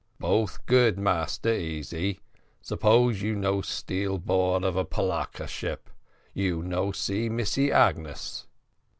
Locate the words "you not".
6.33-6.95